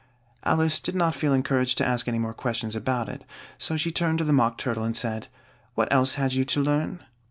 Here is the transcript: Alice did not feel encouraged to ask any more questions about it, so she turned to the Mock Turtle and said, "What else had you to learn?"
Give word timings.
Alice 0.43 0.79
did 0.79 0.95
not 0.95 1.13
feel 1.13 1.31
encouraged 1.31 1.77
to 1.77 1.85
ask 1.85 2.07
any 2.07 2.17
more 2.17 2.33
questions 2.33 2.75
about 2.75 3.07
it, 3.07 3.23
so 3.59 3.77
she 3.77 3.91
turned 3.91 4.17
to 4.17 4.23
the 4.23 4.33
Mock 4.33 4.57
Turtle 4.57 4.83
and 4.83 4.97
said, 4.97 5.27
"What 5.75 5.93
else 5.93 6.15
had 6.15 6.33
you 6.33 6.43
to 6.43 6.59
learn?" 6.63 7.03